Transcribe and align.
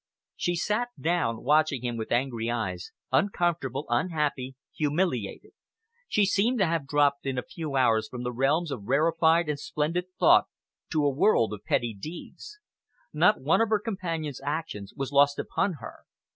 She 0.35 0.55
sat 0.55 0.87
down, 0.99 1.43
watching 1.43 1.83
him 1.83 1.95
with 1.95 2.11
angry 2.11 2.49
eyes, 2.49 2.91
uncomfortable, 3.11 3.85
unhappy, 3.87 4.55
humiliated. 4.75 5.51
She 6.07 6.25
seemed 6.25 6.57
to 6.57 6.65
have 6.65 6.87
dropped 6.87 7.27
in 7.27 7.37
a 7.37 7.43
few 7.43 7.75
hours 7.75 8.07
from 8.09 8.23
the 8.23 8.31
realms 8.33 8.71
of 8.71 8.85
rarefied 8.87 9.47
and 9.47 9.59
splendid 9.59 10.05
thought 10.19 10.45
to 10.91 11.05
a 11.05 11.13
world 11.13 11.53
of 11.53 11.63
petty 11.63 11.93
deeds. 11.93 12.57
Not 13.13 13.41
one 13.41 13.61
of 13.61 13.69
her 13.69 13.79
companion's 13.79 14.41
actions 14.43 14.91
was 14.95 15.11
lost 15.11 15.37
upon 15.37 15.73
her. 15.73 15.97